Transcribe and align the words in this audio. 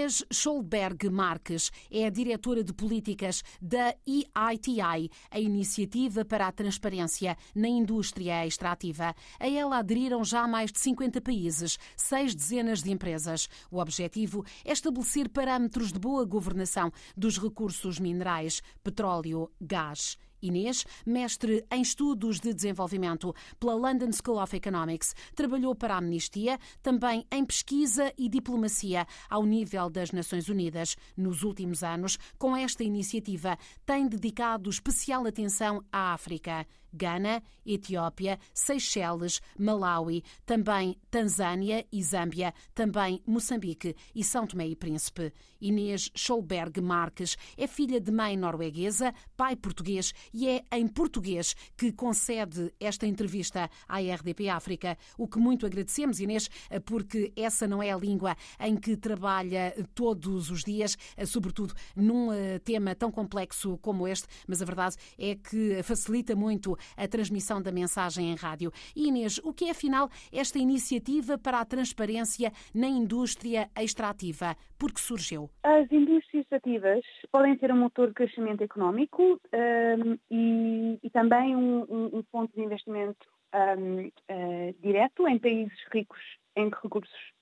Inês 0.00 0.24
Scholberg 0.32 1.10
Marques 1.10 1.70
é 1.90 2.06
a 2.06 2.10
diretora 2.10 2.64
de 2.64 2.72
políticas 2.72 3.42
da 3.60 3.94
EITI, 4.06 5.10
a 5.30 5.38
Iniciativa 5.38 6.24
para 6.24 6.46
a 6.46 6.52
Transparência 6.52 7.36
na 7.54 7.68
Indústria 7.68 8.46
Extrativa. 8.46 9.14
A 9.38 9.46
ela 9.46 9.76
aderiram 9.76 10.24
já 10.24 10.48
mais 10.48 10.72
de 10.72 10.80
50 10.80 11.20
países, 11.20 11.78
seis 11.94 12.34
dezenas 12.34 12.82
de 12.82 12.90
empresas. 12.90 13.46
O 13.70 13.78
objetivo 13.78 14.42
é 14.64 14.72
estabelecer 14.72 15.28
parâmetros 15.28 15.92
de 15.92 15.98
boa 15.98 16.24
governação 16.24 16.90
dos 17.14 17.36
recursos 17.36 18.00
minerais, 18.00 18.62
petróleo, 18.82 19.50
gás 19.60 20.16
Inês, 20.42 20.84
mestre 21.04 21.64
em 21.70 21.82
estudos 21.82 22.40
de 22.40 22.54
desenvolvimento 22.54 23.34
pela 23.58 23.74
London 23.74 24.10
School 24.12 24.42
of 24.42 24.56
Economics, 24.56 25.14
trabalhou 25.34 25.74
para 25.74 25.94
a 25.94 25.98
Amnistia, 25.98 26.58
também 26.82 27.26
em 27.30 27.44
pesquisa 27.44 28.12
e 28.16 28.28
diplomacia 28.28 29.06
ao 29.28 29.44
nível 29.44 29.90
das 29.90 30.12
Nações 30.12 30.48
Unidas. 30.48 30.96
Nos 31.16 31.42
últimos 31.42 31.82
anos, 31.82 32.18
com 32.38 32.56
esta 32.56 32.82
iniciativa, 32.84 33.58
tem 33.84 34.08
dedicado 34.08 34.70
especial 34.70 35.26
atenção 35.26 35.84
à 35.92 36.12
África. 36.12 36.66
Gana, 36.92 37.42
Etiópia, 37.64 38.38
Seychelles, 38.52 39.40
Malawi, 39.58 40.24
também 40.44 40.96
Tanzânia 41.10 41.86
e 41.92 42.02
Zâmbia, 42.02 42.52
também 42.74 43.22
Moçambique 43.26 43.94
e 44.14 44.24
São 44.24 44.46
Tomé 44.46 44.66
e 44.66 44.76
Príncipe. 44.76 45.32
Inês 45.60 46.10
Scholberg 46.16 46.80
Marques 46.80 47.36
é 47.56 47.66
filha 47.66 48.00
de 48.00 48.10
mãe 48.10 48.36
norueguesa, 48.36 49.14
pai 49.36 49.54
português 49.54 50.12
e 50.32 50.48
é 50.48 50.62
em 50.72 50.86
português 50.86 51.54
que 51.76 51.92
concede 51.92 52.72
esta 52.80 53.06
entrevista 53.06 53.70
à 53.88 53.98
RDP 53.98 54.48
África, 54.48 54.96
o 55.18 55.28
que 55.28 55.38
muito 55.38 55.66
agradecemos, 55.66 56.20
Inês, 56.20 56.48
porque 56.84 57.32
essa 57.36 57.66
não 57.66 57.82
é 57.82 57.90
a 57.90 57.96
língua 57.96 58.36
em 58.58 58.76
que 58.76 58.96
trabalha 58.96 59.74
todos 59.94 60.50
os 60.50 60.62
dias, 60.62 60.96
sobretudo 61.26 61.74
num 61.94 62.32
eh, 62.32 62.58
tema 62.58 62.94
tão 62.94 63.10
complexo 63.10 63.78
como 63.78 64.06
este, 64.06 64.26
mas 64.46 64.62
a 64.62 64.64
verdade 64.64 64.96
é 65.18 65.34
que 65.34 65.82
facilita 65.82 66.34
muito 66.34 66.76
a 66.96 67.06
transmissão 67.06 67.60
da 67.60 67.72
mensagem 67.72 68.30
em 68.30 68.34
rádio. 68.34 68.72
Inês, 68.94 69.38
o 69.42 69.52
que 69.52 69.66
é 69.66 69.70
afinal 69.70 70.08
esta 70.32 70.58
iniciativa 70.58 71.38
para 71.38 71.60
a 71.60 71.64
transparência 71.64 72.52
na 72.74 72.88
indústria 72.88 73.70
extrativa? 73.76 74.56
Por 74.78 74.92
que 74.92 75.00
surgiu? 75.00 75.50
As 75.62 75.90
indústrias 75.92 76.29
extrativas 76.40 77.04
podem 77.30 77.58
ser 77.58 77.72
um 77.72 77.78
motor 77.78 78.08
de 78.08 78.14
crescimento 78.14 78.62
económico 78.62 79.40
um, 79.52 80.18
e, 80.30 80.98
e, 81.02 81.10
também 81.10 81.54
um, 81.54 81.82
um, 81.90 82.22
ponto 82.30 82.54
de 82.54 82.62
investimento 82.62 83.26
um, 83.54 84.06
uh, 84.06 84.74
direto 84.80 85.26
em 85.28 85.38
países 85.38 85.78
ricos 85.92 86.20
em 86.56 86.68
recursos. 86.68 87.32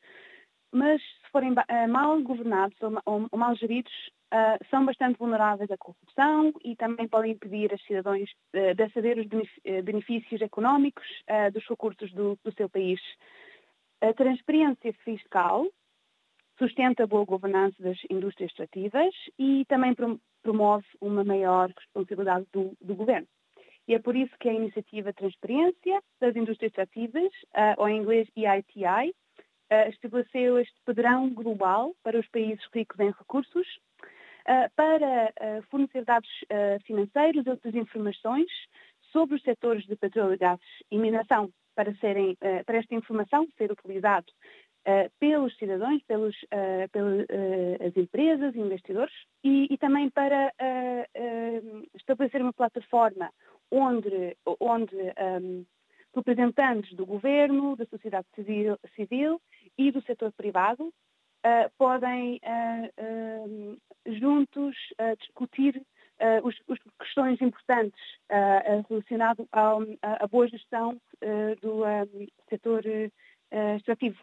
Mas 0.73 1.01
se 1.01 1.31
forem 1.33 1.53
uh, 1.53 1.89
mal 1.89 2.21
governados 2.23 2.77
ou, 2.83 2.93
ou, 3.05 3.29
ou 3.31 3.39
mal 3.39 3.55
geridos, 3.57 3.93
uh, 4.33 4.65
são 4.71 4.85
bastante 4.85 5.19
vulneráveis 5.19 5.71
à 5.71 5.77
corrupção 5.79 6.53
e 6.65 6.77
também 6.77 7.09
podem 7.09 7.33
impedir 7.33 7.73
as 7.73 7.83
cidadãos 7.85 8.29
de 8.53 8.83
aceder 8.83 9.27
eh, 9.65 9.83
benefícios 9.83 10.43
económicos 10.43 11.07
dos 11.53 11.65
recursos 11.69 12.13
do, 12.13 12.39
do, 12.45 12.53
seu 12.55 12.69
país. 12.69 13.01
A 14.01 14.13
transparência 14.13 14.93
fiscal 15.05 15.67
sustenta 16.59 17.05
a 17.05 17.07
boa 17.07 17.25
governança 17.25 17.77
das 17.81 17.99
indústrias 18.11 18.51
extrativas 18.51 19.15
e 19.39 19.65
também 19.67 19.95
promove 20.43 20.87
uma 21.01 21.25
maior 21.25 21.71
responsabilidade 21.77 22.47
do, 22.53 22.77
do 22.81 22.95
governo. 22.95 23.29
E 23.87 23.95
é 23.95 23.99
por 23.99 24.15
isso 24.15 24.35
que 24.39 24.49
a 24.49 24.53
iniciativa 24.53 25.15
Transparência 25.15 26.03
das 26.21 26.37
Indústrias 26.37 26.73
Extrativas, 26.73 27.33
ou 27.79 27.89
em 27.89 27.99
inglês 27.99 28.29
EITI, 28.37 29.15
estabeleceu 29.89 30.59
este 30.59 30.77
padrão 30.85 31.31
global 31.31 31.95
para 32.03 32.19
os 32.19 32.29
países 32.29 32.63
ricos 32.73 32.99
em 33.01 33.11
recursos 33.11 33.67
uh, 34.47 34.71
para 34.77 35.33
fornecer 35.71 36.05
dados 36.05 36.29
financeiros 36.85 37.47
e 37.47 37.51
outras 37.51 37.75
informações 37.75 38.51
sobre 39.11 39.37
os 39.37 39.43
setores 39.43 39.87
de 39.87 39.97
petróleo, 39.97 40.39
gases 40.39 40.67
e 40.91 40.99
mineração 40.99 41.51
para, 41.75 41.95
serem, 41.97 42.37
para 42.67 42.79
esta 42.79 42.95
informação 42.95 43.47
ser 43.57 43.71
utilizado 43.73 44.27
pelos 45.19 45.57
cidadãos, 45.57 46.03
pelos, 46.05 46.37
pelas 46.93 47.97
empresas 47.97 48.55
e 48.55 48.59
investidores 48.59 49.15
e, 49.45 49.67
e 49.71 49.77
também 49.77 50.09
para 50.11 50.53
estabelecer 51.95 52.41
uma 52.41 52.53
plataforma 52.53 53.31
onde, 53.71 54.37
onde 54.61 54.97
um, 54.97 55.65
representantes 56.15 56.95
do 56.95 57.07
governo, 57.07 57.77
da 57.77 57.87
sociedade 57.87 58.27
civil, 58.35 58.79
civil 58.95 59.41
e 59.77 59.91
do 59.91 60.03
setor 60.03 60.33
privado 60.33 60.87
uh, 60.87 61.71
podem 61.77 62.41
uh, 62.45 63.77
juntos 64.07 64.77
discutir 65.21 65.81
as 66.21 66.79
questões 66.99 67.41
importantes 67.41 68.01
relacionadas 68.89 69.47
à 69.53 70.27
boa 70.27 70.49
gestão 70.49 71.01
do 71.63 71.85
setor 72.49 72.83
extrativo. 73.77 74.19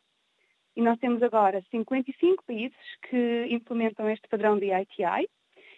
E 0.75 0.81
nós 0.81 0.99
temos 0.99 1.23
agora 1.23 1.63
55 1.71 2.43
países 2.43 2.77
que 3.09 3.47
implementam 3.49 4.09
este 4.09 4.27
padrão 4.27 4.59
de 4.59 4.71
ITI 4.73 5.27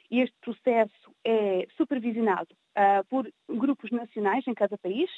e 0.09 0.21
este 0.21 0.35
processo 0.41 1.15
é 1.23 1.67
supervisionado 1.75 2.53
uh, 2.77 3.05
por 3.09 3.29
grupos 3.49 3.91
nacionais 3.91 4.47
em 4.47 4.53
cada 4.53 4.77
país, 4.77 5.09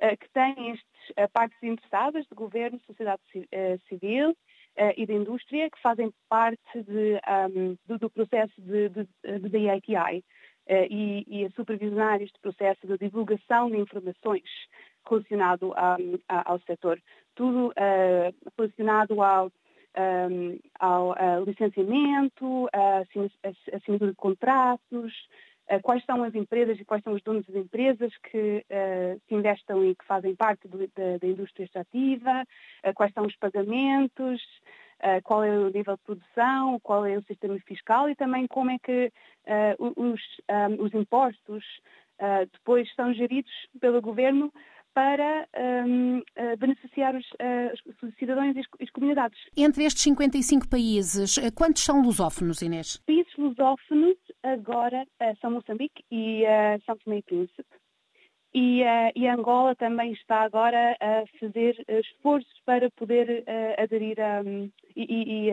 uh, 0.00 0.16
que 0.18 0.28
têm 0.30 0.70
estes 0.70 1.10
uh, 1.10 1.30
partes 1.32 1.62
interessadas 1.62 2.26
de 2.26 2.34
governo, 2.34 2.80
sociedade 2.80 3.22
civil 3.88 4.36
e 4.96 5.04
da 5.04 5.12
indústria 5.12 5.68
que 5.70 5.78
fazem 5.82 6.10
parte 6.30 6.82
de, 6.84 7.20
um, 7.54 7.76
do, 7.84 7.98
do, 7.98 8.08
processo 8.08 8.58
de, 8.58 8.88
de, 8.88 9.04
de, 9.04 10.24
e, 10.88 11.24
e, 11.28 11.44
a 11.44 11.50
supervisionar 11.50 12.22
este 12.22 12.38
processo 12.40 12.86
de 12.86 12.96
divulgação 12.96 13.70
de 13.70 13.76
informações 13.76 14.48
relacionado 15.08 15.68
um, 15.70 16.18
ao 16.28 16.58
setor. 16.60 17.00
Tudo 17.34 17.68
uh, 17.68 18.34
relacionado 18.56 19.22
ao, 19.22 19.46
um, 20.30 20.58
ao 20.78 21.14
licenciamento, 21.44 22.68
assinatura 23.72 24.10
de 24.10 24.16
contratos, 24.16 25.12
eh, 25.68 25.80
quais 25.80 26.04
são 26.04 26.22
as 26.22 26.34
empresas 26.34 26.78
e 26.78 26.84
quais 26.84 27.02
são 27.02 27.12
os 27.14 27.22
donos 27.22 27.46
das 27.46 27.56
empresas 27.56 28.12
que 28.18 28.64
uh, 28.68 29.20
se 29.26 29.34
investem 29.34 29.90
e 29.90 29.94
que 29.94 30.04
fazem 30.04 30.34
parte 30.34 30.66
do, 30.68 30.78
da, 30.78 31.18
da, 31.20 31.26
indústria 31.26 31.64
extrativa, 31.64 32.42
uh, 32.84 32.94
quais 32.94 33.12
são 33.14 33.24
os 33.24 33.36
pagamentos, 33.36 34.42
uh, 35.00 35.22
qual 35.22 35.44
é 35.44 35.50
o 35.50 35.70
nível 35.70 35.96
de 35.96 36.02
produção, 36.02 36.80
qual 36.80 37.06
é 37.06 37.16
o 37.16 37.22
sistema 37.22 37.58
fiscal 37.60 38.10
e 38.10 38.14
também 38.14 38.46
como 38.46 38.70
é 38.70 38.78
que 38.78 39.12
os, 39.96 40.20
um, 40.50 40.84
os 40.84 40.94
impostos 40.94 41.64
depois 42.52 42.88
são 42.94 43.12
geridos 43.12 43.50
pelo 43.80 44.00
governo 44.00 44.52
para 44.94 45.46
um, 45.86 46.22
beneficiar 46.58 47.14
os, 47.14 47.26
os, 48.02 48.14
cidadãos 48.18 48.54
e 48.56 48.60
as 48.82 48.90
comunidades. 48.90 49.38
Entre 49.56 49.84
estes 49.84 50.02
55 50.02 50.68
países, 50.68 51.36
quantos 51.54 51.82
são 51.82 52.02
lusófonos, 52.02 52.62
Inês? 52.62 53.00
Países 53.06 53.32
lusófonos 53.36 54.16
agora 54.42 55.02
uh, 55.02 55.36
são 55.40 55.52
Moçambique 55.52 56.04
e 56.10 56.42
uh, 56.44 56.82
São 56.84 56.96
Tomé 56.98 57.18
e 57.18 57.22
Príncipe. 57.22 57.82
E, 58.54 58.82
uh, 58.82 59.12
e, 59.16 59.26
Angola 59.26 59.74
também 59.74 60.12
está 60.12 60.42
agora 60.42 60.94
a 61.00 61.24
fazer 61.40 61.74
esforços 61.88 62.52
para 62.66 62.90
poder 62.90 63.44
aderir 63.78 64.20
a, 64.20 64.42
um, 64.42 64.70
e, 64.94 65.48
e 65.48 65.50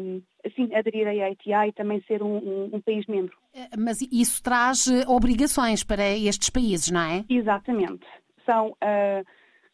um, 0.00 0.22
assim, 0.44 0.74
aderir 0.74 1.06
à 1.06 1.30
ITI 1.30 1.68
e 1.68 1.72
também 1.72 2.02
ser 2.02 2.20
um, 2.20 2.74
um, 2.74 2.80
país 2.80 3.06
membro. 3.06 3.38
Mas 3.78 4.02
isso 4.10 4.42
traz 4.42 4.88
obrigações 5.06 5.84
para 5.84 6.02
estes 6.18 6.50
países, 6.50 6.90
não 6.90 7.00
é? 7.02 7.24
Exatamente. 7.28 8.04
São, 8.44 8.76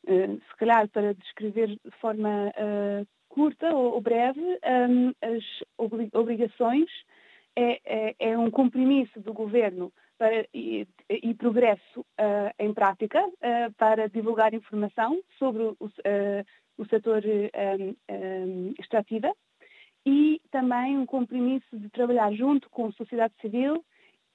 se 0.06 0.56
calhar, 0.56 0.88
para 0.88 1.14
descrever 1.14 1.68
de 1.68 1.90
forma 2.00 2.52
curta 3.28 3.74
ou, 3.74 4.00
breve, 4.00 4.40
as 5.22 5.44
obrigações 6.12 6.88
é, 7.58 7.80
é, 7.84 8.14
é 8.18 8.38
um 8.38 8.50
compromisso 8.50 9.20
do 9.20 9.32
governo 9.32 9.92
para, 10.16 10.46
e, 10.54 10.86
e, 11.08 11.34
progresso 11.34 12.00
uh, 12.00 12.52
em 12.58 12.72
prática 12.72 13.24
uh, 13.24 13.72
para 13.76 14.08
divulgar 14.08 14.54
informação 14.54 15.20
sobre 15.38 15.62
o, 15.62 15.76
uh, 15.80 16.44
o 16.76 16.84
setor 16.86 17.22
um, 17.24 18.14
um, 18.14 18.74
extrativa 18.78 19.32
e 20.06 20.40
também 20.50 20.96
um 20.96 21.06
compromisso 21.06 21.76
de 21.76 21.88
trabalhar 21.90 22.32
junto 22.32 22.70
com 22.70 22.86
a 22.86 22.92
sociedade 22.92 23.34
civil 23.40 23.84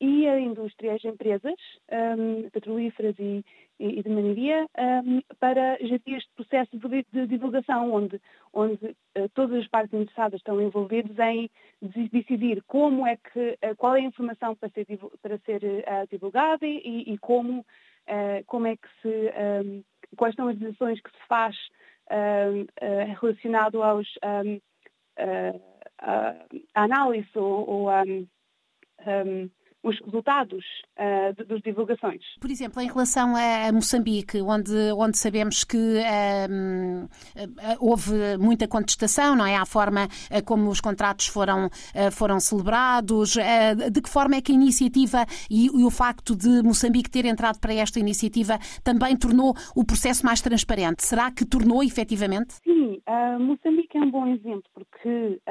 e 0.03 0.27
a 0.27 0.37
indústria, 0.37 0.95
as 0.95 1.05
empresas 1.05 1.55
um, 1.89 2.49
petrolíferas 2.49 3.15
e, 3.17 3.41
e, 3.79 4.03
de 4.03 4.09
mineria 4.09 4.67
um, 4.77 5.21
para 5.39 5.77
gerir 5.77 6.17
este 6.17 6.29
processo 6.35 6.77
de, 6.77 7.05
de 7.09 7.25
divulgação, 7.25 7.93
onde, 7.93 8.19
onde 8.51 8.85
uh, 8.85 9.29
todas 9.33 9.61
as 9.61 9.67
partes 9.69 9.97
interessadas 9.97 10.41
estão 10.41 10.61
envolvidas 10.61 11.17
em 11.19 11.49
decidir 12.11 12.61
como 12.67 13.07
é 13.07 13.15
que, 13.15 13.57
uh, 13.63 13.75
qual 13.77 13.95
é 13.95 14.01
a 14.01 14.03
informação 14.03 14.53
para 14.57 14.67
ser, 14.71 14.85
para 15.21 15.37
ser 15.39 15.63
uh, 15.63 16.05
divulgada 16.11 16.67
e, 16.67 17.13
e 17.13 17.17
como, 17.19 17.65
como 18.47 18.67
é 18.67 18.75
que 18.75 18.87
se, 19.01 19.31
um, 19.63 19.81
quais 20.17 20.35
são 20.35 20.49
as 20.49 20.57
decisões 20.57 20.99
que 20.99 21.09
se 21.09 21.27
faz 21.29 21.55
relacionado 23.21 23.81
aos 23.81 24.05
a 26.01 26.35
análise 26.75 27.29
ou, 27.35 27.69
ou 27.69 27.89
um, 27.89 29.49
os 29.83 29.99
resultados 29.99 30.63
uh, 30.97 31.35
de, 31.35 31.43
das 31.43 31.61
divulgações. 31.61 32.21
Por 32.39 32.49
exemplo, 32.49 32.81
em 32.81 32.87
relação 32.87 33.33
a 33.35 33.71
Moçambique, 33.71 34.41
onde, 34.41 34.73
onde 34.95 35.17
sabemos 35.17 35.65
que 35.65 35.77
uh, 35.77 37.09
houve 37.79 38.37
muita 38.39 38.67
contestação, 38.67 39.35
não 39.35 39.45
é? 39.45 39.57
À 39.57 39.65
forma 39.65 40.05
uh, 40.05 40.43
como 40.45 40.69
os 40.69 40.79
contratos 40.79 41.27
foram, 41.27 41.69
foram 42.11 42.39
celebrados, 42.39 43.35
de 43.91 44.01
que 44.01 44.09
forma 44.09 44.35
é 44.35 44.41
que 44.41 44.51
a 44.51 44.55
iniciativa 44.55 45.25
e, 45.49 45.65
e, 45.65 45.83
o 45.83 45.89
facto 45.89 46.35
de 46.35 46.61
Moçambique 46.63 47.09
ter 47.09 47.25
entrado 47.25 47.59
para 47.59 47.73
esta 47.73 47.99
iniciativa 47.99 48.57
também 48.83 49.17
tornou 49.17 49.53
o 49.75 49.83
processo 49.85 50.25
mais 50.25 50.41
transparente? 50.41 51.03
Será 51.03 51.31
que 51.31 51.45
tornou 51.45 51.83
efetivamente? 51.83 52.53
Sim, 52.63 53.01
Moçambique 53.39 53.97
é 53.97 54.01
um 54.01 54.11
bom 54.11 54.27
exemplo, 54.27 54.63
porque 54.73 55.41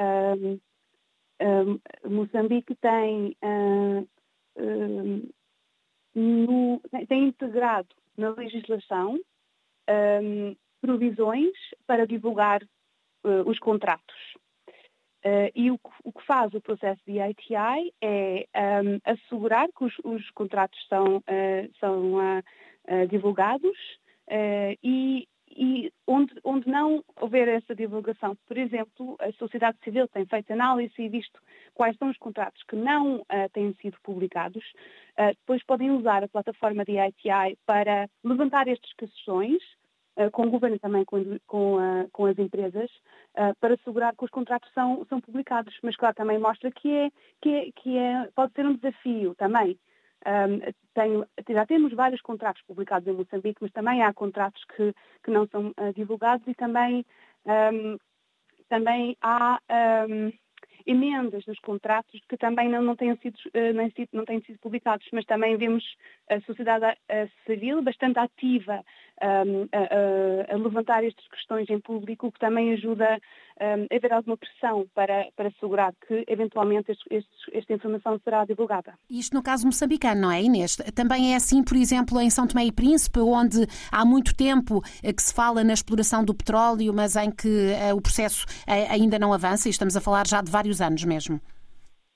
Moçambique 2.09 2.75
tem 2.75 3.35
no, 6.15 6.81
tem 7.07 7.27
integrado 7.27 7.89
na 8.17 8.29
legislação 8.29 9.19
um, 9.89 10.55
provisões 10.81 11.53
para 11.87 12.05
divulgar 12.05 12.61
uh, 12.63 13.49
os 13.49 13.57
contratos. 13.59 14.15
Uh, 15.25 15.49
e 15.55 15.71
o, 15.71 15.79
o, 16.03 16.11
que 16.11 16.25
faz 16.25 16.53
o 16.53 16.61
processo 16.61 17.01
de 17.07 17.19
ITI 17.19 17.93
é 18.01 18.45
um, 18.83 18.99
assegurar 19.05 19.69
que 19.69 19.85
os, 19.85 19.93
os 20.03 20.29
contratos 20.31 20.79
são, 20.87 21.17
uh, 21.17 21.73
são 21.79 22.43
divulgados 23.09 23.77
e 24.83 25.25
e 25.55 25.91
onde, 26.07 26.33
onde 26.43 26.67
não 26.67 27.03
houver 27.19 27.47
essa 27.47 27.75
divulgação, 27.75 28.35
por 28.47 28.57
exemplo, 28.57 29.15
a 29.19 29.31
sociedade 29.33 29.77
civil 29.83 30.07
tem 30.07 30.25
feito 30.25 30.51
análise 30.51 30.93
e 30.97 31.09
visto 31.09 31.39
quais 31.73 31.97
são 31.97 32.09
os 32.09 32.17
contratos 32.17 32.61
que 32.63 32.75
não 32.75 33.17
uh, 33.17 33.25
têm 33.53 33.73
sido 33.81 33.97
publicados, 34.03 34.63
uh, 35.19 35.27
depois 35.27 35.63
podem 35.63 35.91
usar 35.91 36.23
a 36.23 36.27
plataforma 36.27 36.83
de 36.85 36.93
ITI 36.93 37.57
para 37.65 38.09
levantar 38.23 38.67
estas 38.67 38.91
questões, 38.93 39.61
uh, 40.17 40.29
com 40.31 40.47
o 40.47 40.51
governo 40.51 40.79
também 40.79 41.05
com, 41.05 41.37
com, 41.47 41.77
com 42.11 42.25
as 42.25 42.37
empresas, 42.37 42.89
para 43.59 43.73
assegurar 43.73 44.15
que 44.15 44.25
os 44.25 44.29
contratos 44.29 44.71
são, 44.73 45.03
são 45.09 45.19
publicados. 45.19 45.75
Mas, 45.81 45.95
claro, 45.95 46.15
também 46.15 46.37
mostra 46.37 46.71
que, 46.71 46.89
é, 46.89 47.09
que, 47.41 47.49
é, 47.49 47.71
que 47.71 47.97
é, 47.97 48.29
pode 48.35 48.53
ser 48.53 48.65
um 48.65 48.75
desafio 48.75 49.33
também 49.35 49.77
um, 50.25 50.73
tenho, 50.93 51.25
já 51.49 51.65
temos 51.65 51.93
vários 51.93 52.21
contratos 52.21 52.61
publicados 52.63 53.07
em 53.07 53.15
Moçambique, 53.15 53.61
mas 53.61 53.71
também 53.71 54.01
há 54.01 54.13
contratos 54.13 54.63
que, 54.75 54.93
que 55.23 55.31
não 55.31 55.47
são 55.47 55.69
uh, 55.69 55.93
divulgados 55.95 56.47
e 56.47 56.53
também, 56.53 57.05
um, 57.45 57.97
também 58.69 59.17
há 59.21 59.59
um, 60.09 60.31
emendas 60.85 61.45
nos 61.45 61.59
contratos 61.59 62.19
que 62.29 62.37
também 62.37 62.69
não, 62.69 62.81
não, 62.81 62.95
têm 62.95 63.15
sido, 63.17 63.35
uh, 63.35 63.91
sido, 63.95 64.09
não 64.13 64.25
têm 64.25 64.41
sido 64.41 64.59
publicados, 64.59 65.07
mas 65.11 65.25
também 65.25 65.57
vemos 65.57 65.83
a 66.29 66.39
sociedade 66.41 66.97
civil 67.45 67.81
bastante 67.81 68.19
ativa 68.19 68.83
um, 69.23 69.67
a, 69.71 70.53
a, 70.53 70.57
levantar 70.57 71.03
estas 71.03 71.25
questões 71.27 71.69
em 71.69 71.79
público, 71.79 72.27
o 72.27 72.31
que 72.31 72.39
também 72.39 72.73
ajuda 72.73 73.19
um, 73.61 73.87
a 73.89 73.95
haver 73.95 74.13
alguma 74.13 74.37
pressão 74.37 74.85
para, 74.93 75.27
para 75.35 75.47
assegurar 75.47 75.93
que, 76.07 76.25
eventualmente, 76.27 76.91
este, 76.91 77.03
este, 77.09 77.29
esta 77.57 77.73
informação 77.73 78.19
será 78.23 78.45
divulgada. 78.45 78.93
Isto 79.09 79.35
no 79.35 79.43
caso 79.43 79.65
moçambicano, 79.65 80.21
não 80.21 80.31
é, 80.31 80.41
Inês? 80.41 80.75
Também 80.93 81.33
é 81.33 81.35
assim, 81.35 81.63
por 81.63 81.77
exemplo, 81.77 82.19
em 82.19 82.29
São 82.29 82.45
Tomé 82.45 82.65
e 82.65 82.71
Príncipe, 82.71 83.19
onde 83.19 83.65
há 83.91 84.03
muito 84.05 84.35
tempo 84.35 84.81
eh, 85.01 85.13
que 85.13 85.21
se 85.21 85.33
fala 85.33 85.63
na 85.63 85.73
exploração 85.73 86.23
do 86.25 86.33
petróleo, 86.33 86.93
mas 86.93 87.15
em 87.15 87.31
que 87.31 87.47
uh, 87.47 87.95
o 87.95 88.01
processo 88.01 88.45
uh, 88.67 88.91
ainda 88.91 89.17
não 89.17 89.33
avança, 89.33 89.67
e 89.67 89.71
estamos 89.71 89.95
a 89.95 90.01
falar 90.01 90.27
já 90.27 90.41
de 90.41 90.51
vários 90.51 90.81
anos 90.81 91.03
mesmo. 91.05 91.39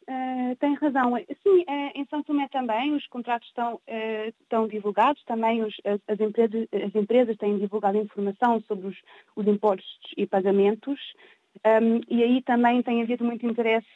Uh, 0.09 0.55
tem 0.55 0.73
razão. 0.75 1.17
Sim, 1.43 1.65
uh, 1.67 1.91
em 1.93 2.05
São 2.05 2.23
Tomé 2.23 2.47
também 2.47 2.93
os 2.93 3.05
contratos 3.07 3.45
estão, 3.49 3.75
uh, 3.75 4.33
estão 4.41 4.65
divulgados, 4.65 5.21
também 5.25 5.61
os, 5.61 5.75
as, 5.83 5.99
as, 6.07 6.19
empresas, 6.21 6.65
as, 6.71 6.95
empresas, 6.95 7.35
têm 7.35 7.57
divulgado 7.57 7.97
informação 7.97 8.61
sobre 8.61 8.87
os, 8.87 8.95
os 9.35 9.45
impostos 9.45 9.99
e 10.15 10.25
pagamentos 10.25 10.97
um, 11.65 11.99
e 12.07 12.23
aí 12.23 12.41
também 12.43 12.81
tem 12.81 13.01
havido 13.01 13.25
muito 13.25 13.45
interesse 13.45 13.87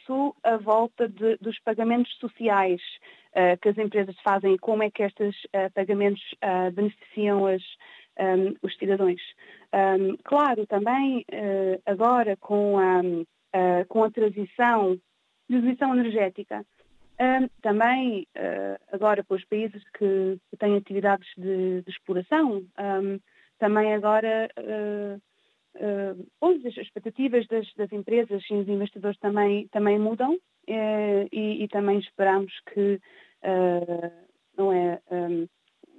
à 0.42 0.58
volta 0.58 1.08
de, 1.08 1.38
dos 1.38 1.58
pagamentos 1.60 2.12
sociais 2.18 2.82
que 3.62 3.70
as 3.70 3.78
empresas 3.78 4.14
fazem 4.22 4.52
e 4.52 4.58
como 4.58 4.82
é 4.82 4.90
que 4.90 5.02
estes 5.02 5.34
pagamentos 5.72 6.22
beneficiam 6.74 7.46
as, 7.46 7.62
um, 8.20 8.54
os 8.62 8.76
cidadãos. 8.76 9.22
Um, 9.72 10.18
claro, 10.22 10.66
também 10.66 11.24
agora 11.86 12.36
com 12.36 12.78
a, 12.78 13.00
com 13.88 14.04
a 14.04 14.10
transição 14.10 14.98
transição 15.48 15.94
energética. 15.94 16.64
Uh, 17.20 17.48
também, 17.60 18.26
uh, 18.36 18.82
agora 18.92 19.22
para 19.22 19.36
os 19.36 19.44
países 19.44 19.82
que, 19.90 20.38
que 20.50 20.56
têm 20.56 20.76
atividades 20.76 21.28
de, 21.36 21.82
de 21.82 21.90
exploração, 21.90 22.64
um, 22.78 23.20
também 23.58 23.94
agora 23.94 24.50
uh, 24.58 25.22
uh, 25.76 26.48
as 26.66 26.76
expectativas 26.76 27.46
das, 27.46 27.72
das, 27.74 27.92
empresas 27.92 28.42
e 28.50 28.54
dos 28.54 28.68
investidores 28.68 29.18
também, 29.20 29.68
também 29.68 30.00
mudam 30.00 30.34
uh, 30.34 31.28
e, 31.30 31.62
e, 31.62 31.68
também 31.68 32.00
esperamos 32.00 32.52
que 32.72 33.00
não 34.56 34.72
é, 34.72 35.00
um, 35.10 35.46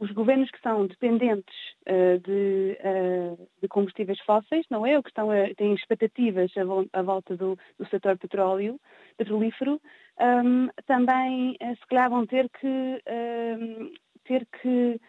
os 0.04 0.12
governos 0.12 0.52
que 0.52 0.60
são 0.60 0.86
dependentes 0.86 1.56
uh, 1.88 2.20
de, 2.20 2.78
uh, 2.82 3.50
de, 3.62 3.68
combustíveis 3.70 4.20
fósseis, 4.22 4.66
não 4.70 4.86
é? 4.86 4.98
Ou 4.98 5.04
que 5.04 5.10
estão 5.10 5.32
a, 5.32 5.54
têm 5.56 5.74
expectativas 5.74 6.52
à, 6.92 7.02
volta 7.02 7.38
do, 7.38 7.58
do 7.80 7.88
setor 7.88 8.18
petróleo, 8.18 8.80
petrolífero, 9.18 9.82
um, 10.20 10.68
também 10.86 11.52
uh, 11.62 11.76
se 11.76 11.88
calhar 11.88 12.10
vão 12.10 12.26
ter 12.26 12.50
que, 12.50 12.68
um, 12.68 13.92
ter 14.26 14.46
que 14.62 15.00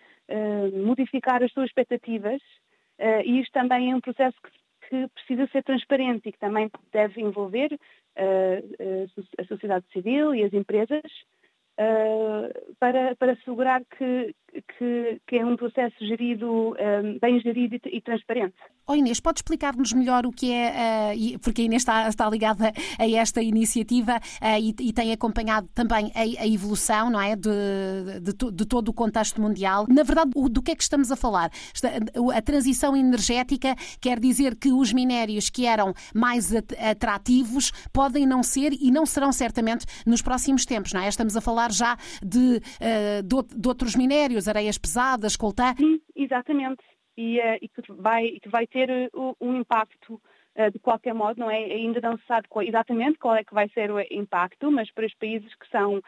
modificar 0.87 1.43
as 1.43 1.53
suas 1.53 1.67
expectativas 1.67 2.41
e 3.27 3.41
isto 3.41 3.53
também 3.53 3.93
é 3.93 3.95
um 3.95 4.01
processo 4.01 4.35
que, 4.43 4.89
que, 4.89 5.09
precisa 5.09 5.47
ser 5.49 5.63
transparente 5.63 6.27
e 6.27 6.33
que 6.33 6.39
também 6.39 6.71
deve 6.91 7.21
envolver 7.21 7.79
a 8.17 9.45
sociedade 9.45 9.85
civil 9.93 10.35
e 10.35 10.43
as 10.43 10.53
empresas 10.55 11.03
uh, 11.79 12.75
para, 12.79 13.17
para 13.17 13.33
assegurar 13.33 13.83
que, 13.97 14.35
que, 14.63 15.21
que, 15.27 15.37
é 15.37 15.45
um 15.45 15.57
processo 15.57 15.97
gerido, 16.01 16.51
um, 16.51 16.75
eh, 16.77 17.19
bem 17.21 17.41
gerido 17.41 17.77
e, 17.87 18.01
transparente. 18.01 18.55
Oh 18.87 18.95
Inês, 18.95 19.19
pode 19.19 19.39
explicar-nos 19.39 19.93
melhor 19.93 20.27
o 20.27 20.31
que 20.31 20.53
é, 20.53 21.15
uh, 21.15 21.39
porque 21.39 21.63
a 21.63 21.65
Inês 21.65 21.83
está, 21.83 22.09
está 22.09 22.29
ligada 22.29 22.73
a 22.99 23.11
esta 23.11 23.43
iniciativa 23.43 24.17
uh, 24.17 24.59
e, 24.61 24.93
tem 24.93 25.13
acompanhado 25.13 25.69
também 25.75 26.13
a, 26.15 26.43
a 26.43 26.47
evolução, 26.47 27.11
não 27.11 27.21
é, 27.21 27.35
de, 27.35 27.51
de, 28.21 28.53
de, 28.53 28.67
todo 28.67 28.89
o 28.89 28.93
contexto 28.93 29.41
mundial. 29.41 29.87
Na 29.89 30.03
verdade, 30.03 30.31
do 30.51 30.63
que 30.63 30.73
é 30.73 30.77
que 30.77 30.83
estamos 30.83 31.11
a 31.11 31.17
falar? 31.17 31.51
A 32.35 32.43
transição 32.43 32.97
energética 32.97 33.75
quer 34.01 34.21
dizer 34.21 34.55
que 34.57 34.73
os 34.73 34.93
minérios 34.93 35.49
que 35.51 35.67
eram 35.67 35.95
mais 36.15 36.53
atrativos 36.55 37.73
podem 37.93 38.27
não 38.27 38.43
ser 38.43 38.73
e 38.73 38.91
não 38.91 39.07
serão 39.07 39.33
certamente 39.33 39.87
nos 40.07 40.23
próximos 40.23 40.65
tempos, 40.65 40.93
não 40.93 41.01
é? 41.01 41.09
Estamos 41.09 41.37
a 41.37 41.41
falar 41.41 41.73
já 41.73 41.97
de, 42.23 42.61
de, 42.61 43.57
de, 43.57 43.69
outros 43.69 43.97
minérios, 43.97 44.44
areias 44.49 44.79
pesadas, 44.79 45.37
coltã. 45.37 45.75
Sim, 45.77 46.01
exatamente. 46.15 46.83
E, 47.17 47.39
uh, 47.39 47.59
e, 47.63 47.69
que 47.69 47.93
vai, 47.93 48.29
que 48.43 48.49
vai 48.49 48.67
ter 48.67 48.91
uh, 49.15 49.37
um 49.41 49.61
impacto 49.61 50.21
de 50.73 50.79
qualquer 50.79 51.13
modo, 51.13 51.41
não 51.41 51.51
é 51.51 51.65
ainda 51.65 52.01
não 52.01 52.17
se 52.17 52.25
sabe 52.27 52.47
exatamente 52.63 53.19
qual 53.19 53.35
é 53.35 53.43
que 53.43 53.53
vai 53.53 53.69
ser 53.71 53.91
o 53.91 53.99
impacto, 54.01 54.71
mas 54.71 54.89
para 54.93 55.05
os 55.05 55.13
países 55.15 55.53
que 55.57 55.69
são 55.69 56.01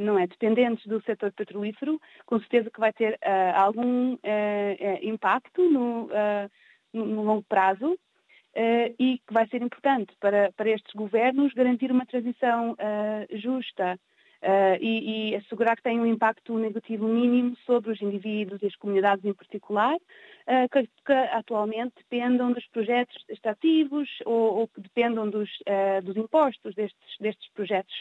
não 0.00 0.16
é 0.16 0.24
dependentes 0.28 0.86
do 0.86 1.02
setor 1.02 1.32
petrolífero, 1.32 2.00
com 2.26 2.38
certeza 2.38 2.70
que 2.70 2.78
vai 2.78 2.92
ter 2.92 3.18
algum 3.56 4.16
impacto 5.02 5.68
no, 5.68 6.08
no, 6.94 7.24
longo 7.24 7.42
prazo 7.42 7.98
e 9.00 9.18
que 9.26 9.34
vai 9.34 9.48
ser 9.48 9.60
importante 9.60 10.14
para, 10.20 10.52
para 10.52 10.70
estes 10.70 10.94
governos 10.94 11.52
garantir 11.52 11.90
uma 11.90 12.06
transição 12.06 12.76
justa 13.32 13.98
Uh, 14.46 14.78
e, 14.80 15.32
e, 15.32 15.34
assegurar 15.34 15.74
que 15.74 15.82
tem 15.82 15.98
um 15.98 16.06
impacto 16.06 16.56
negativo 16.56 17.08
mínimo 17.08 17.56
sobre 17.66 17.90
os 17.90 18.00
indivíduos 18.00 18.62
e 18.62 18.66
as 18.66 18.76
comunidades 18.76 19.24
em 19.24 19.34
particular, 19.34 19.96
uh, 19.96 20.68
que, 20.70 20.88
que, 21.04 21.12
atualmente 21.12 21.94
dependam 21.96 22.52
dos 22.52 22.64
projetos 22.68 23.16
extrativos 23.28 24.08
ou, 24.24 24.58
ou 24.58 24.68
que 24.68 24.80
dependam 24.80 25.28
dos, 25.28 25.50
uh, 25.62 26.00
dos 26.00 26.16
impostos 26.16 26.76
destes, 26.76 27.18
destes 27.18 27.50
projetos, 27.54 27.92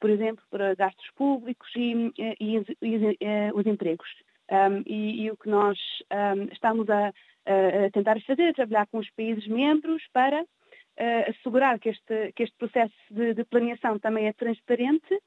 por 0.00 0.08
exemplo, 0.08 0.42
para 0.50 0.74
gastos 0.74 1.10
públicos 1.14 1.68
e, 1.76 2.10
e, 2.40 2.56
e 2.80 3.52
os 3.52 3.66
empregos. 3.66 4.08
Um, 4.50 4.82
e, 4.86 5.30
o 5.30 5.36
que 5.36 5.50
nós 5.50 5.78
um, 6.10 6.44
estamos 6.52 6.88
a, 6.88 7.08
a, 7.08 7.90
tentar 7.92 8.18
fazer 8.22 8.44
é 8.44 8.52
trabalhar 8.54 8.86
com 8.86 8.96
os 8.96 9.10
países 9.10 9.46
membros 9.46 10.02
para 10.14 10.42
assegurar 11.28 11.78
que 11.78 11.90
este, 11.90 12.32
que 12.34 12.44
este 12.44 12.56
processo 12.56 12.94
de, 13.10 13.34
de 13.34 13.44
planeação 13.44 13.98
também 13.98 14.28
é 14.28 14.32
transparente 14.32 15.20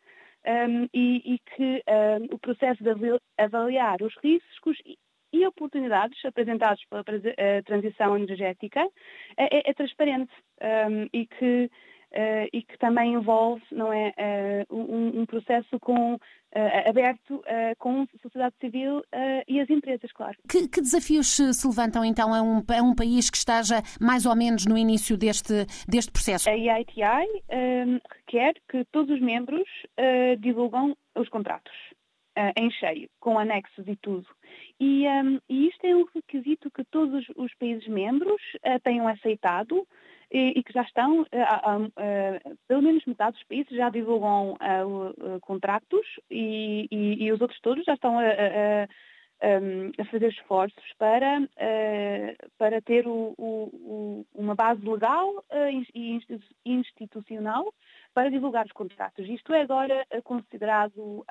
um, 0.46 0.88
e, 0.94 1.34
e, 1.36 1.40
que 1.40 1.84
um, 1.88 2.36
o 2.36 2.40
processo 2.40 2.84
de 2.84 2.92
avaliar 3.38 4.02
os 4.02 4.16
riscos 4.24 4.78
e 5.32 5.46
oportunidades 5.46 6.24
apresentados 6.26 6.84
pela 6.90 7.04
transição 7.64 8.18
energética 8.18 8.82
é, 9.38 9.58
é, 9.58 9.70
é 9.70 9.74
transparente. 9.74 10.32
Um, 10.62 11.08
e 11.14 11.26
que 11.28 11.70
uh, 12.12 12.50
e 12.52 12.62
que 12.62 12.78
também 12.78 13.14
envolve 13.14 13.62
não 13.72 13.92
é, 13.92 14.66
uh, 14.70 14.76
um, 14.76 15.22
um, 15.22 15.26
processo 15.26 15.80
com, 15.80 16.16
uh, 16.16 16.20
aberto 16.88 17.42
com 17.78 18.02
a 18.02 18.22
sociedade 18.22 18.56
civil 18.60 19.04
e 19.48 19.60
as 19.60 19.70
empresas, 19.70 20.12
claro. 20.12 20.38
Que, 20.50 20.68
que, 20.68 20.82
desafios 20.82 21.28
se 21.28 21.68
levantam 21.68 22.04
então 22.04 22.34
a 22.34 22.42
um, 22.42 22.58
a 22.58 22.82
um 22.82 22.96
país 22.96 23.30
que 23.30 23.38
esteja 23.38 23.82
mais 24.00 24.26
ou 24.26 24.36
menos 24.36 24.66
no 24.66 24.78
início 24.78 25.18
deste, 25.18 25.66
deste 25.88 26.12
processo? 26.12 26.50
A 26.50 26.58
EITI 26.58 27.02
um, 27.52 28.00
requer 28.18 28.54
que 28.70 28.86
todos 28.92 29.16
os 29.16 29.22
membros 29.22 29.68
divulgam 30.40 30.96
os 31.16 31.30
contratos 31.30 31.74
em 32.58 32.72
cheio, 32.72 33.10
com 33.20 33.38
anexos 33.38 33.86
e 33.88 33.96
tudo. 33.98 34.26
E, 34.80 35.06
um, 35.08 35.40
e, 35.50 35.68
isto 35.68 35.86
é 35.86 35.96
um 35.96 36.06
requisito 36.16 36.72
que 36.72 36.84
todos 36.86 37.26
os 37.36 37.54
países 37.56 37.88
membros 37.88 38.42
tenham 38.84 39.08
aceitado 39.08 39.86
e, 40.32 40.60
e 40.60 40.64
que 40.64 40.74
já 40.74 40.84
estão, 40.84 41.22
uh, 41.22 41.26
uh, 41.26 42.58
pelo 42.68 42.82
menos 42.82 43.06
metade 43.06 43.38
dos 43.38 43.44
países 43.46 43.76
já 43.76 43.90
divulgam 43.90 44.58
contratos 45.42 46.06
e, 46.30 46.88
e, 46.92 47.26
e, 47.26 47.32
os 47.32 47.42
outros 47.42 47.60
todos 47.62 47.84
já 47.84 47.94
estão 47.94 48.20
a, 48.20 48.24
a, 48.24 48.84
a 50.02 50.06
fazer 50.06 50.30
esforços 50.30 50.94
para, 50.98 51.48
para 52.58 52.82
ter 52.82 53.08
o, 53.08 53.34
o, 53.38 54.26
uma 54.36 54.54
base 54.54 54.86
legal 54.88 55.44
e 55.96 56.20
institucional 56.66 57.74
para 58.14 58.30
divulgar 58.30 58.66
os 58.66 58.72
contratos. 58.72 59.28
Isto 59.28 59.54
é 59.54 59.62
agora 59.62 60.06
considerado 60.24 61.26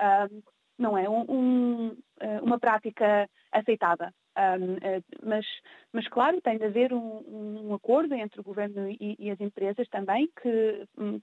não 0.79 0.97
é 0.97 1.07
um, 1.09 1.25
um, 1.29 1.97
uma 2.41 2.59
prática 2.59 3.29
aceitada. 3.51 4.13
Um, 4.37 4.75
uh, 4.75 5.03
mas, 5.21 5.45
mas, 5.91 6.07
claro, 6.07 6.39
tem 6.41 6.57
de 6.57 6.63
haver 6.63 6.93
um, 6.93 7.73
acordo 7.73 8.13
entre 8.13 8.39
o 8.39 8.43
governo 8.43 8.89
e, 8.89 9.15
e 9.19 9.29
as 9.29 9.39
empresas 9.41 9.87
também, 9.89 10.29
que, 10.41 10.87
um, 10.97 11.19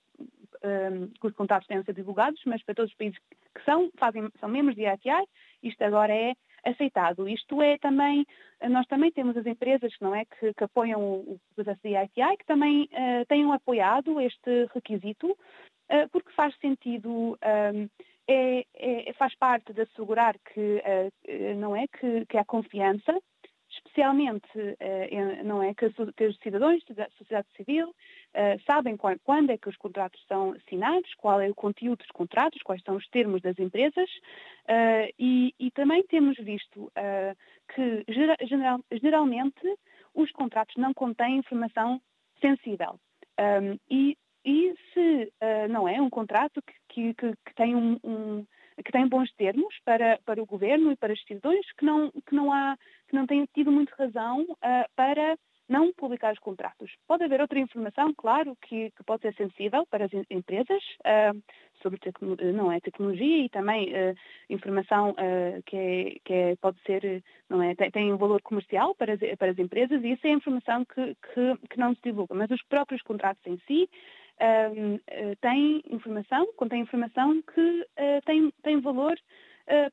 que, 1.19 1.27
os 1.27 1.33
contratos 1.33 1.67
tenham 1.67 1.81
de 1.81 1.87
ser 1.87 1.95
divulgados, 1.95 2.41
mas 2.45 2.63
para 2.63 2.75
todos 2.75 2.91
os 2.91 2.97
países 2.97 3.19
que 3.55 3.65
são, 3.65 3.91
fazem, 3.97 4.29
são 4.39 4.49
membros 4.49 4.77
de 4.77 4.83
IATI, 4.83 5.27
isto 5.63 5.83
agora 5.83 6.15
é 6.15 6.35
aceitado. 6.65 7.29
Isto 7.29 7.63
é 7.63 7.79
também, 7.79 8.27
nós 8.69 8.87
também 8.87 9.11
temos 9.13 9.37
as 9.37 9.47
empresas 9.47 9.93
não 10.01 10.15
é, 10.15 10.25
que, 10.25 10.53
que 10.53 10.65
apoiam 10.65 11.01
o, 11.01 11.41
processo 11.55 11.81
de 11.83 11.91
IATI, 11.91 12.37
que 12.39 12.47
também 12.47 12.85
uh, 12.85 13.25
tenham 13.29 13.53
apoiado 13.53 14.21
este 14.21 14.67
requisito, 14.75 15.31
uh, 15.31 16.09
porque 16.11 16.33
faz 16.33 16.55
sentido 16.59 17.39
é, 18.29 18.65
é, 18.75 19.13
faz 19.15 19.35
parte 19.37 19.73
de 19.73 19.83
assegurar 19.83 20.37
que 20.53 20.83
uh, 20.83 21.55
não 21.57 21.77
é 21.77 21.87
que, 21.87 22.27
que 22.27 22.37
há 22.37 22.45
confiança, 22.45 23.17
especialmente 23.71 24.49
uh, 24.59 25.45
não 25.45 25.63
é 25.63 25.75
que, 25.75 25.87
os 25.87 26.39
cidadãos 26.39 26.83
da 26.91 27.09
sociedade 27.11 27.49
civil 27.57 27.95
sabem 28.67 28.97
quando 28.97 29.51
é 29.51 29.57
que 29.57 29.69
os 29.69 29.77
contratos 29.77 30.23
são 30.29 30.53
assinados, 30.53 31.15
qual 31.15 31.41
é 31.41 31.49
o 31.49 31.55
conteúdo 31.55 31.99
dos 31.99 32.09
contratos, 32.09 32.63
quais 32.63 32.83
são 32.83 32.97
os 32.97 33.09
termos 33.09 33.41
das 33.41 33.59
empresas 33.59 34.11
e, 35.19 35.55
e, 35.59 35.71
também 35.71 36.03
temos 36.03 36.37
visto 36.37 36.93
que 37.75 38.05
geral, 38.47 38.81
geralmente 38.93 39.79
os 40.15 40.31
contratos 40.33 40.77
não 40.77 40.93
contêm 40.93 41.39
informação 41.39 41.99
sensível. 42.43 43.01
Um, 43.41 43.79
e 43.91 44.19
e 44.47 44.77
se 44.95 45.33
uh, 45.43 45.69
não 45.69 45.89
é 45.89 46.01
um 46.01 46.09
contrato 46.09 46.63
que, 46.63 46.73
que, 47.15 47.15
que 47.15 47.55
tem 47.55 47.75
um, 47.75 47.99
um, 48.03 48.47
que 48.85 48.93
bons 49.09 49.33
termos 49.35 49.75
para, 49.85 50.19
para 50.25 50.43
o 50.43 50.47
governo 50.47 50.93
e 50.93 50.97
para 50.97 51.13
os 51.13 51.23
cidadãos, 51.25 51.67
que 51.79 51.85
não, 51.85 52.11
que 52.11 52.35
não, 52.35 52.53
há, 52.53 52.77
que 53.09 53.15
não 53.15 53.27
têm 53.27 53.47
tido 53.55 53.71
muito 53.71 53.95
razão 53.99 54.43
uh, 54.43 54.87
para 54.95 55.37
não 55.69 55.93
publicar 55.93 56.33
os 56.33 56.39
contratos. 56.39 56.93
Pode 57.07 57.25
haver 57.25 57.41
outra 57.41 57.59
informação, 57.59 58.13
claro, 58.15 58.57
que, 58.63 58.91
que 58.91 59.05
pode 59.05 59.23
ser 59.23 59.35
sensível 59.35 59.87
para 59.91 60.05
as 60.05 60.13
empresas 60.31 60.83
uh, 61.01 61.43
sobre 61.83 62.01
não 62.55 62.71
é, 62.71 62.81
tecnologia 62.81 63.45
e 63.45 63.49
também 63.49 63.93
uh, 63.93 64.15
informação 64.49 65.11
uh, 65.11 65.63
que, 65.67 65.77
é, 65.77 66.17
que 66.25 66.33
é, 66.33 66.57
pode 66.57 66.81
ser, 66.83 67.23
não 67.49 67.63
é, 67.63 67.75
tem, 67.75 67.91
tem, 67.91 68.13
um 68.13 68.17
valor 68.17 68.41
comercial 68.43 68.95
para 68.95 69.15
as, 69.15 69.21
para 69.39 69.51
as 69.51 69.59
empresas 69.59 70.03
e 70.03 70.13
isso 70.13 70.27
é 70.27 70.31
informação 70.31 70.85
que, 70.85 71.15
que, 71.15 71.69
que 71.69 71.79
não 71.79 71.95
se 71.95 72.01
divulga. 72.03 72.35
Mas 72.35 72.51
os 72.51 72.63
próprios 72.65 73.03
contratos 73.03 73.45
em 73.47 73.59
si 73.67 73.89
uh, 74.41 75.37
tem 75.41 75.83
informação, 75.91 76.47
contém 76.57 76.83
informação 76.83 77.43
que 77.43 77.87
tem, 78.25 78.53
tem 78.63 78.81
valor 78.81 79.17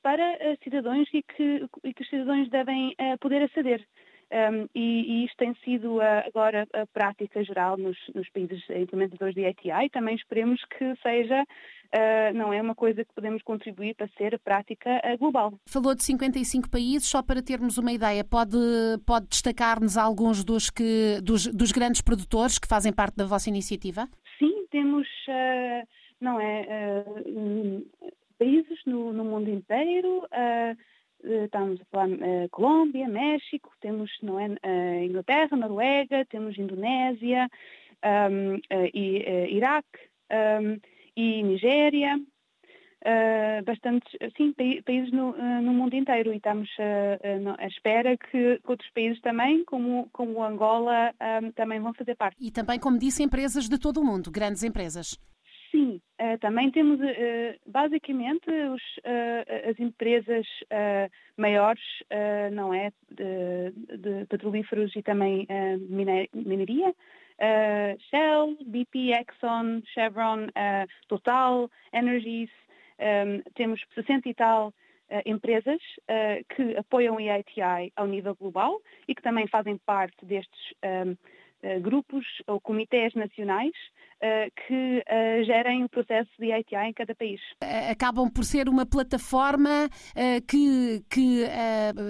para 0.04 0.38
cidadãos 0.64 1.10
e 1.12 1.24
que, 1.24 1.66
e 1.84 1.94
que 1.94 2.04
os 2.04 2.10
cidadãos 2.10 2.48
devem 2.50 2.96
poder 3.20 3.42
aceder. 3.42 3.84
Um, 4.34 4.68
e, 4.74 5.22
e, 5.22 5.26
isto 5.26 5.38
tem 5.38 5.54
sido 5.64 6.02
agora 6.02 6.68
a 6.74 6.88
prática 6.88 7.44
geral 7.44 7.78
nos, 7.78 7.98
nos, 8.16 8.28
países 8.30 8.64
implementadores 8.70 9.36
de 9.36 9.46
ATI. 9.46 9.90
Também 9.92 10.16
esperemos 10.16 10.60
que 10.66 10.96
seja, 11.04 11.44
uh, 11.44 12.34
não 12.34 12.52
é 12.52 12.60
uma 12.60 12.74
coisa 12.74 13.06
que 13.06 13.14
podemos 13.14 13.44
contribuir 13.44 13.96
para 13.96 14.08
ser 14.18 14.34
a 14.34 14.40
prática 14.40 14.90
uh, 14.90 15.18
global. 15.20 15.54
Falou 15.68 15.94
de 15.94 16.04
55 16.04 16.68
países, 16.70 17.08
só 17.08 17.22
para 17.22 17.44
termos 17.44 17.78
uma 17.78 17.92
ideia, 17.92 18.24
pode, 18.24 18.58
pode 19.06 19.28
destacar-nos 19.28 19.98
alguns 19.98 20.44
dos, 20.44 20.72
que, 20.72 21.20
dos, 21.22 21.46
dos 21.46 21.72
grandes 21.72 22.02
produtores 22.02 22.58
que 22.58 22.68
fazem 22.68 22.92
parte 22.92 23.16
da 23.16 23.26
vossa 23.26 23.50
iniciativa? 23.50 24.08
temos, 24.74 25.08
uh, 25.28 25.88
não 26.20 26.42
é, 26.42 27.06
uh, 27.28 27.88
países 28.40 28.80
no, 28.88 29.14
no, 29.14 29.24
mundo 29.24 29.50
inteiro, 29.50 30.26
uh, 30.26 30.78
estamos 31.24 31.82
a 31.82 31.86
falar 31.86 32.10
Colômbia, 32.52 33.08
México, 33.08 33.72
temos, 33.80 34.12
não 34.22 34.40
é, 34.40 35.06
Inglaterra, 35.06 35.56
Noruega, 35.56 36.26
temos 36.26 36.58
Indonésia, 36.58 37.50
um, 38.04 38.60
e, 38.94 39.50
Iraque 39.56 40.00
um, 40.32 40.80
e 41.16 41.44
Nigéria, 41.44 42.18
uh, 42.18 43.64
bastantes 43.64 44.12
sim, 44.36 44.54
países 44.54 45.12
no, 45.12 45.32
uh, 45.32 45.62
no, 45.62 45.74
mundo 45.74 45.96
inteiro 45.96 46.34
e 46.34 46.38
estamos 46.38 46.70
uh, 46.80 47.56
à 47.58 47.68
espera 47.68 48.18
que 48.18 48.60
outros 48.66 48.90
países 48.92 49.22
também, 49.22 49.64
como, 49.66 50.10
como 50.12 50.44
Angola, 50.44 51.14
também 51.56 51.80
vão 51.80 51.94
fazer 51.94 52.16
parte. 52.16 52.38
E 52.40 52.52
também, 52.52 52.80
como 52.80 52.98
disse, 52.98 53.24
empresas 53.24 53.70
de 53.70 53.78
todo 53.78 54.02
o 54.02 54.06
mundo, 54.06 54.32
grandes 54.32 54.64
empresas. 54.64 55.18
Sim, 55.74 56.00
também 56.40 56.70
temos 56.70 57.00
basicamente 57.66 58.48
os, 58.48 58.82
as 59.68 59.80
empresas 59.80 60.46
maiores, 61.36 61.82
não 62.52 62.72
é, 62.72 62.92
de, 63.10 63.98
de, 63.98 64.26
petrolíferos 64.28 64.96
e 64.96 65.02
também 65.02 65.48
mineria, 66.36 66.94
Shell, 68.12 68.56
BP, 68.68 69.14
Exxon, 69.14 69.82
Chevron, 69.96 70.46
Total, 71.08 71.68
Energies, 71.92 72.52
temos 73.56 73.82
60 73.96 74.30
e 74.30 74.34
tal 74.36 74.72
empresas 75.26 75.82
que 76.56 76.78
apoiam 76.78 77.16
o 77.16 77.20
EITI 77.20 77.92
ao 77.96 78.06
nível 78.06 78.36
global 78.36 78.80
e 79.08 79.16
que 79.16 79.24
também 79.24 79.48
fazem 79.48 79.80
parte 79.80 80.24
destes 80.24 80.76
grupos 81.82 82.26
ou 82.48 82.60
comitês 82.60 83.14
nacionais 83.14 83.72
uh, 84.24 84.52
que 84.68 85.00
uh, 85.00 85.44
gerem 85.46 85.84
o 85.84 85.90
processo 85.90 86.30
de 86.40 86.52
ITI 86.54 86.90
em 86.90 86.94
cada 86.94 87.16
país. 87.16 87.40
Acabam 87.90 88.30
por 88.30 88.44
ser 88.44 88.68
uma 88.70 88.86
plataforma 88.86 89.90
que, 90.48 91.04
que 91.10 91.46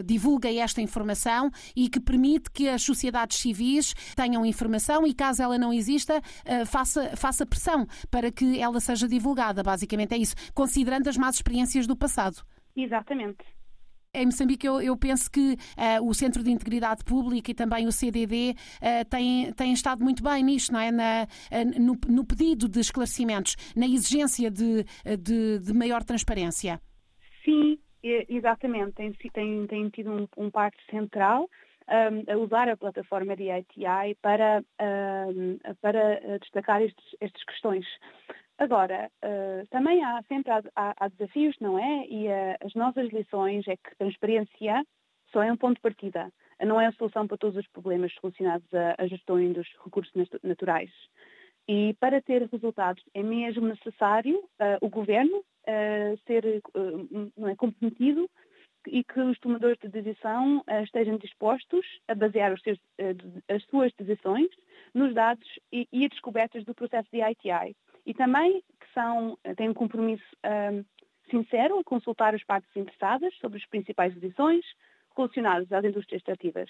divulga 0.06 0.54
esta 0.54 0.82
informação 0.82 1.50
e 1.76 1.90
que 1.90 2.00
permite 2.00 2.52
que 2.52 2.68
as 2.68 2.82
sociedades 2.82 3.38
civis 3.38 3.94
tenham 4.16 4.46
informação 4.46 5.06
e, 5.06 5.14
caso 5.14 5.44
ela 5.44 5.58
não 5.58 5.74
exista, 5.74 6.22
faça, 6.66 7.16
faça 7.16 7.46
pressão 7.46 7.86
para 8.10 8.32
que 8.32 8.60
ela 8.60 8.80
seja 8.80 9.08
divulgada. 9.08 9.64
Basicamente 9.64 10.14
é 10.14 10.18
isso, 10.18 10.36
considerando 10.54 11.08
as 11.08 11.18
más 11.18 11.36
experiências 11.36 11.88
do 11.88 11.96
passado. 11.96 12.44
Exatamente. 12.76 13.44
Em 14.16 14.28
Moçambique, 14.28 14.68
eu, 14.68 14.80
eu 14.80 14.96
penso 14.96 15.30
que 15.32 15.54
uh, 15.54 16.08
o 16.08 16.14
Centro 16.14 16.44
de 16.44 16.52
Integridade 16.52 17.04
Pública 17.04 17.50
e 17.50 17.54
também 17.56 17.88
o 17.88 17.92
CDD 17.92 18.52
uh, 18.52 18.56
eh, 18.80 19.04
têm, 19.06 19.52
têm 19.54 19.74
estado 19.74 20.04
muito 20.04 20.22
bem 20.22 20.44
nisto, 20.44 20.72
não 20.72 20.80
é? 20.80 20.92
Na, 20.92 21.24
uh, 21.24 21.82
no, 21.82 21.98
no, 22.08 22.24
pedido 22.24 22.70
de 22.70 22.80
esclarecimentos, 22.80 23.56
na 23.76 23.88
exigência 23.88 24.52
de, 24.52 24.84
de, 25.18 25.58
de 25.58 25.74
maior 25.74 26.04
transparência. 26.04 26.80
Sim, 27.44 27.80
exatamente. 28.04 28.92
Tem, 28.92 29.12
tem, 29.34 29.66
tem 29.66 29.90
tido 29.90 30.12
um, 30.12 30.28
um 30.38 30.52
parte 30.52 30.78
central. 30.92 31.50
Um, 31.90 32.32
a 32.32 32.38
usar 32.38 32.70
a 32.70 32.78
plataforma 32.78 33.36
de 33.36 33.50
ITI 33.52 34.16
para, 34.22 34.64
um, 35.28 35.58
para 35.82 36.38
destacar 36.40 36.82
estes, 36.82 37.04
estas 37.20 37.44
questões. 37.44 37.86
Agora, 38.64 39.12
uh, 39.22 39.68
também 39.72 40.02
há 40.06 40.24
sempre 40.30 40.50
há, 40.50 40.64
há, 40.98 41.08
desafios, 41.10 41.54
não 41.60 41.78
é? 41.78 42.08
E 42.08 42.28
uh, 42.28 42.56
as 42.66 42.74
nossas 42.76 43.10
lições 43.10 43.68
é 43.68 43.76
que 43.76 43.94
transparência 43.98 44.86
só 45.34 45.44
é 45.44 45.52
um 45.52 45.58
ponto 45.58 45.76
de 45.76 45.82
partida, 45.82 46.32
não 46.66 46.80
é 46.80 46.86
a 46.86 46.94
solução 46.94 47.28
para 47.28 47.38
todos 47.38 47.58
os 47.58 47.68
problemas 47.68 48.14
relacionados 48.22 48.66
à 48.98 49.06
gestão 49.06 49.36
dos 49.52 49.68
recursos 49.84 50.14
naturais. 50.42 50.90
E 51.68 51.94
para 52.00 52.22
ter 52.22 52.48
resultados 52.50 53.04
é 53.14 53.22
mesmo 53.22 53.68
necessário 53.68 54.38
uh, 54.38 54.78
o 54.80 54.88
governo 54.88 55.44
ser 56.26 56.62
não 57.38 57.48
é, 57.50 57.56
comprometido 57.56 58.30
e 58.88 59.04
que 59.04 59.20
os 59.20 59.40
tomadores 59.40 59.78
de 59.80 59.90
decisão 59.90 60.64
estejam 60.84 61.18
dispostos 61.18 61.86
a 62.08 62.16
basear 62.16 62.58
seus, 62.60 62.80
as 63.50 63.64
suas 63.66 63.92
decisões 63.94 64.50
nos 64.94 65.14
dados 65.14 65.48
e, 65.72 65.88
e 65.92 66.08
descobertas 66.08 66.64
do 66.66 66.76
processo 66.76 67.10
de 67.12 67.22
ITI. 67.22 67.76
E 68.06 68.14
também 68.14 68.62
que 68.80 68.94
são, 68.94 69.38
têm 69.56 69.70
um 69.70 69.74
compromisso 69.74 70.24
um, 70.46 70.84
sincero 71.30 71.80
a 71.80 71.84
consultar 71.84 72.36
as 72.36 72.44
partes 72.44 72.70
interessadas 72.76 73.34
sobre 73.38 73.58
as 73.58 73.66
principais 73.66 74.14
decisões 74.14 74.66
relacionadas 75.16 75.72
às 75.72 75.84
indústrias 75.84 76.20
extrativas. 76.20 76.70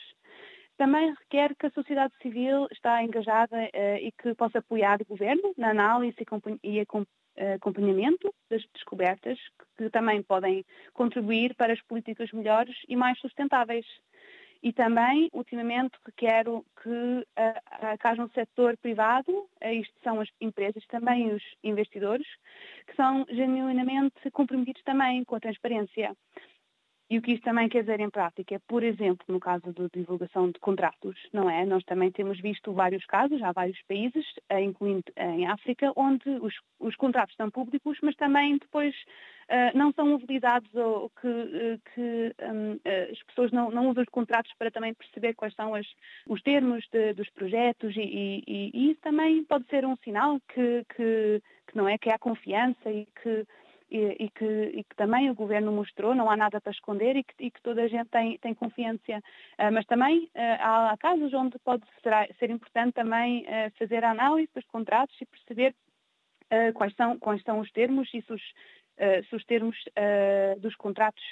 Também 0.78 1.13
requer 1.13 1.56
que 1.56 1.68
a 1.68 1.72
sociedade 1.72 2.13
civil 2.22 2.68
está 2.72 3.04
engajada 3.04 3.56
uh, 3.58 3.98
e 4.02 4.12
que 4.12 4.34
possa 4.34 4.60
apoiar 4.60 5.02
o 5.02 5.06
governo 5.06 5.54
na 5.58 5.70
análise 5.70 6.18
e 6.63 6.80
acompanhamento 6.80 8.34
das 8.50 8.63
descobertas, 8.74 9.40
que 9.78 9.90
também 9.90 10.24
podem 10.24 10.66
contribuir 10.94 11.56
para 11.56 11.74
as 11.74 11.82
políticas 11.82 12.32
melhores 12.32 12.75
e 12.88 12.96
mais 12.96 13.20
sustentáveis. 13.20 13.86
E 14.63 14.72
também, 14.72 15.29
ultimamente, 15.34 15.91
requero 16.05 16.65
que, 16.82 16.89
uh, 16.89 17.98
que 18.00 18.08
haja 18.08 18.24
um 18.24 18.29
setor 18.29 18.77
privado, 18.77 19.29
uh, 19.29 19.67
isto 19.67 19.93
são 20.01 20.22
as 20.22 20.29
empresas, 20.39 20.86
também 20.88 21.34
os 21.34 21.43
investidores, 21.62 22.25
que 22.88 22.96
são 22.96 23.25
genuinamente 23.29 24.32
comprometidos 24.32 24.82
também 24.84 25.25
com 25.25 25.36
a 25.36 25.39
transparência. 25.41 26.15
E 27.10 27.17
o 27.17 27.22
que 27.22 27.34
isto 27.34 27.43
também 27.43 27.67
quer 27.67 27.82
dizer 27.82 28.00
em 28.00 28.10
prática 28.10 28.55
é, 28.55 28.60
por 28.65 28.82
exemplo, 28.82 29.25
no 29.27 29.39
caso 29.39 29.74
da 29.74 29.88
divulgação 29.93 30.50
de 30.50 30.58
contratos, 30.60 31.15
não 31.34 31.50
é? 31.50 31.65
Nós 31.65 31.84
também 31.84 32.10
temos 32.10 32.39
visto 32.39 32.72
vários 32.72 33.05
casos, 33.05 33.43
há 33.43 33.51
vários 33.51 33.79
países, 33.84 34.25
eh, 34.50 34.62
incluindo 34.62 35.03
em 35.17 35.46
África, 35.46 35.91
onde 35.96 36.27
os, 36.41 36.55
os 36.79 36.96
contratos 36.96 37.34
estão 37.34 37.51
públicos, 37.51 38.00
mas 38.01 38.15
também 38.15 38.58
depois 38.58 38.96
não 39.76 39.92
são 39.94 40.16
utilizados 40.16 40.74
ou 40.74 41.10
que, 41.22 41.28
uh, 41.28 41.80
que 41.94 42.36
um, 42.42 42.74
uh, 42.74 43.12
as 43.12 43.24
pessoas 43.24 43.52
não, 43.52 43.70
não, 43.72 43.90
usam 43.90 44.04
os 44.04 44.10
contratos 44.10 44.52
para 44.58 44.72
também 44.72 44.94
perceber 44.94 45.34
quais 45.34 45.54
são 45.56 45.76
as, 45.76 45.86
os 46.28 46.42
termos 46.42 46.86
de, 46.92 47.14
dos 47.14 47.30
projetos 47.32 47.96
e, 47.96 48.02
e, 48.02 48.72
e, 48.74 48.92
isso 48.92 49.02
também 49.02 49.44
pode 49.44 49.66
ser 49.68 49.86
um 49.86 49.96
sinal 49.98 50.40
que, 50.54 50.86
que, 50.96 51.42
que 51.68 51.78
não 51.78 51.88
é 51.88 51.98
que 51.98 52.10
há 52.10 52.18
confiança 52.18 52.90
e 52.92 53.08
que 53.22 53.46
e, 53.96 54.30
que, 54.32 54.46
e, 54.46 54.84
que, 54.84 54.96
também 54.96 55.30
o 55.30 55.36
governo 55.36 55.72
mostrou, 55.72 56.16
não 56.16 56.28
há 56.28 56.36
nada 56.36 56.60
para 56.60 56.72
esconder 56.72 57.16
e 57.16 57.24
que, 57.24 57.34
e 57.40 57.52
que 57.52 57.62
toda 57.62 57.84
a 57.84 57.88
gente 57.88 58.10
tem, 58.10 58.40
tem 58.40 58.54
confiança. 58.56 59.20
Uh, 59.60 59.72
mas 59.72 59.86
também 59.86 60.24
uh, 60.36 60.40
há 60.60 60.98
casos 61.00 61.32
onde 61.34 61.60
pode 61.60 61.84
ser, 62.02 62.36
ser 62.40 62.50
importante 62.50 62.94
também 62.94 63.44
uh, 63.44 63.72
fazer 63.78 64.04
a 64.04 64.10
análise 64.10 64.50
dos 64.56 64.66
contratos 64.66 65.16
e 65.22 65.26
perceber 65.26 65.76
quais, 66.76 66.94
são, 66.96 67.18
quais 67.18 67.42
são 67.42 67.60
os 67.62 67.72
termos 67.72 68.08
e 68.14 68.22
se 68.22 68.32
os, 68.32 68.42
se 69.30 69.36
os 69.36 69.44
termos 69.46 69.76
dos 70.60 70.76
contratos 70.76 71.24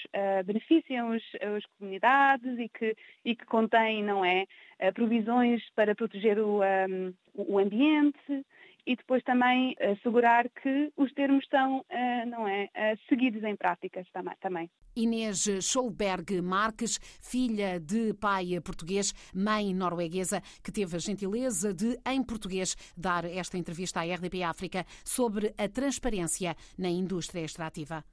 beneficiam 0.46 1.12
as, 1.12 1.24
as, 1.56 1.66
comunidades 1.78 2.58
e 2.58 2.68
que, 2.70 2.96
e 3.24 3.36
que 3.36 3.46
contém, 3.46 4.04
não 4.04 4.26
é, 4.26 4.46
provisões 4.94 5.62
para 5.76 5.96
proteger 5.96 6.40
o, 6.40 6.62
um, 6.62 7.14
o 7.36 7.60
ambiente 7.60 8.46
e 8.86 8.96
depois 8.96 9.24
também 9.24 9.76
assegurar 9.80 10.50
que 10.50 10.92
os 10.98 11.12
termos 11.14 11.44
estão, 11.44 11.86
eh, 11.90 12.26
não 12.26 12.48
é, 12.48 12.70
eh, 12.74 12.96
seguidos 13.08 13.44
em 13.44 13.56
práticas 13.56 14.08
também. 14.42 14.70
Inês 14.96 15.48
Scholberg 15.62 16.42
Marques, 16.42 17.00
filha 17.22 17.80
de 17.80 18.14
pai 18.14 18.60
português, 18.64 19.14
mãe 19.34 19.74
norueguesa, 19.74 20.42
que 20.64 20.72
teve 20.72 20.96
a 20.96 21.00
gentileza 21.00 21.74
de, 21.74 21.98
em 22.06 22.24
português, 22.24 22.76
dar 22.98 23.26
esta 23.26 23.58
entrevista 23.58 24.02
à 24.02 24.04
RDP 24.04 24.44
África 24.44 24.86
sobre 25.06 25.54
a 25.58 25.68
transparência 25.68 26.56
na 26.78 26.90
indústria 26.90 27.42
extrativa. 27.42 28.04